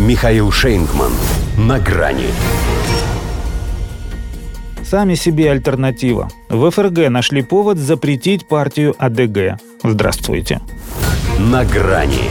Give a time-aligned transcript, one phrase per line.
[0.00, 1.12] Михаил Шейнгман.
[1.58, 2.24] На грани.
[4.82, 6.30] Сами себе альтернатива.
[6.48, 9.60] В ФРГ нашли повод запретить партию АДГ.
[9.82, 10.62] Здравствуйте.
[11.38, 12.30] На грани.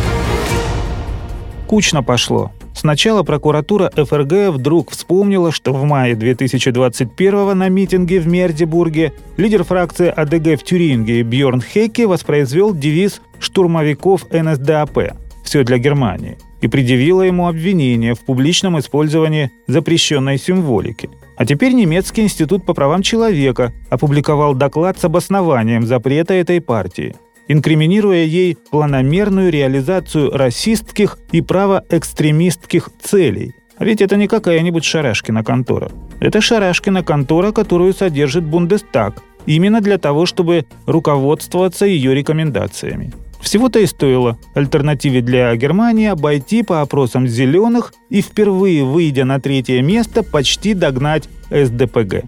[1.67, 2.51] Кучно пошло.
[2.73, 10.07] Сначала прокуратура ФРГ вдруг вспомнила, что в мае 2021 на митинге в Мердебурге лидер фракции
[10.07, 17.47] АДГ в Тюринге Бьорн Хекке воспроизвел девиз штурмовиков НСДАП «Все для Германии» и предъявила ему
[17.47, 21.09] обвинение в публичном использовании запрещенной символики.
[21.38, 27.16] А теперь немецкий институт по правам человека опубликовал доклад с обоснованием запрета этой партии–
[27.48, 33.55] инкриминируя ей планомерную реализацию расистских и правоэкстремистских целей.
[33.80, 35.89] Ведь это не какая-нибудь Шарашкина контора.
[36.20, 43.11] Это Шарашкина контора, которую содержит Бундестаг, именно для того, чтобы руководствоваться ее рекомендациями.
[43.41, 49.81] Всего-то и стоило альтернативе для Германии обойти по опросам зеленых и впервые, выйдя на третье
[49.81, 52.25] место, почти догнать СДПГ.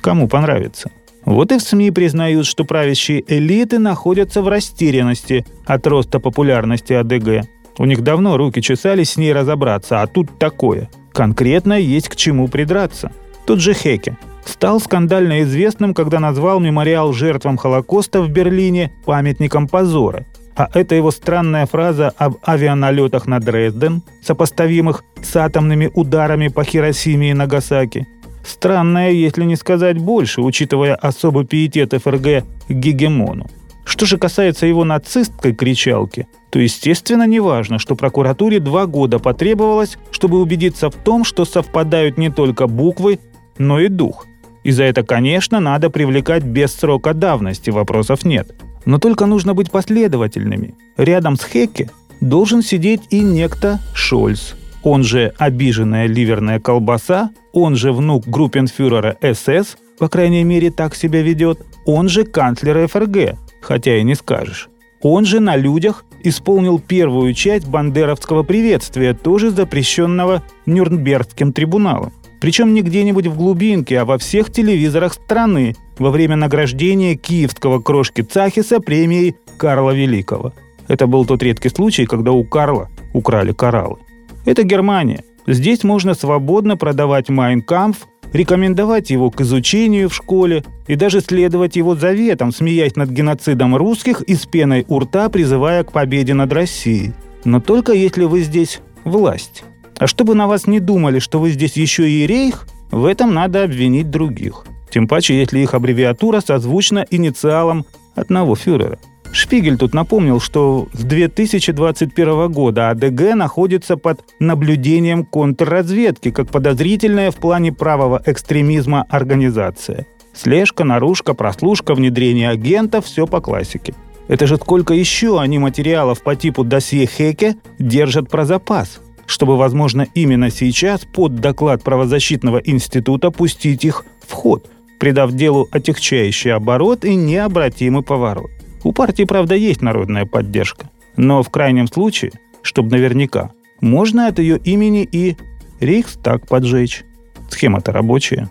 [0.00, 0.90] Кому понравится.
[1.24, 7.46] Вот и в СМИ признают, что правящие элиты находятся в растерянности от роста популярности АДГ.
[7.78, 10.90] У них давно руки чесались с ней разобраться, а тут такое.
[11.12, 13.12] Конкретно есть к чему придраться.
[13.46, 20.26] Тут же Хеке стал скандально известным, когда назвал мемориал жертвам Холокоста в Берлине памятником позора.
[20.56, 27.30] А это его странная фраза об авианалетах на Дрезден, сопоставимых с атомными ударами по Хиросиме
[27.30, 28.06] и Нагасаки–
[28.44, 33.46] Странное, если не сказать больше, учитывая особый пиетет ФРГ к гегемону.
[33.84, 39.98] Что же касается его нацистской кричалки, то естественно не важно, что прокуратуре два года потребовалось,
[40.10, 43.18] чтобы убедиться в том, что совпадают не только буквы,
[43.58, 44.26] но и дух.
[44.62, 48.54] И за это, конечно, надо привлекать без срока давности, вопросов нет.
[48.84, 50.74] Но только нужно быть последовательными.
[50.96, 57.92] Рядом с Хекке должен сидеть и некто Шольц– он же обиженная ливерная колбаса, он же
[57.92, 64.02] внук группенфюрера СС, по крайней мере так себя ведет, он же канцлер ФРГ, хотя и
[64.02, 64.68] не скажешь.
[65.00, 72.12] Он же на людях исполнил первую часть бандеровского приветствия, тоже запрещенного Нюрнбергским трибуналом.
[72.42, 78.22] Причем не где-нибудь в глубинке, а во всех телевизорах страны во время награждения киевского крошки
[78.22, 80.52] Цахиса премией Карла Великого.
[80.88, 83.98] Это был тот редкий случай, когда у Карла украли кораллы.
[84.44, 85.22] Это Германия.
[85.46, 91.94] Здесь можно свободно продавать Майнкамф, рекомендовать его к изучению в школе и даже следовать его
[91.94, 97.12] заветам, смеясь над геноцидом русских и с пеной у рта призывая к победе над Россией.
[97.44, 99.62] Но только если вы здесь власть.
[100.02, 103.62] А чтобы на вас не думали, что вы здесь еще и рейх, в этом надо
[103.62, 104.64] обвинить других.
[104.90, 107.86] Тем паче, если их аббревиатура созвучна инициалам
[108.16, 108.98] одного фюрера–
[109.32, 117.36] Шпигель тут напомнил, что с 2021 года АДГ находится под наблюдением контрразведки как подозрительная в
[117.36, 120.06] плане правого экстремизма организация.
[120.34, 123.94] Слежка, наружка, прослушка, внедрение агентов– все по классике.
[124.28, 130.06] Это же сколько еще они материалов по типу досье Хеке держат про запас, чтобы, возможно,
[130.14, 134.68] именно сейчас под доклад правозащитного института пустить их в ход,
[134.98, 138.50] придав делу отягчающий оборот и необратимый поворот.
[138.84, 140.90] У партии, правда, есть народная поддержка.
[141.16, 143.50] Но в крайнем случае, чтобы наверняка,
[143.80, 145.36] можно от ее имени и
[145.80, 147.04] Рейхстаг поджечь.
[147.50, 148.50] Схема-то рабочая.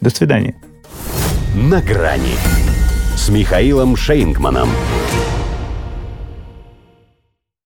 [0.00, 0.54] До свидания.
[1.54, 2.34] На грани
[3.16, 4.68] с Михаилом Шейнгманом.